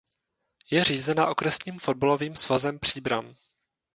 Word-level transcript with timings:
Je 0.71 0.83
řízena 0.83 1.27
Okresním 1.27 1.79
fotbalovým 1.79 2.35
svazem 2.35 2.79
Příbram. 2.79 3.35